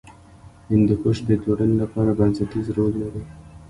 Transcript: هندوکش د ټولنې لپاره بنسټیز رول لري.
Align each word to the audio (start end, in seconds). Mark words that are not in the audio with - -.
هندوکش 0.71 1.17
د 1.29 1.31
ټولنې 1.43 1.75
لپاره 1.83 2.11
بنسټیز 2.19 2.67
رول 2.77 2.93
لري. 3.03 3.23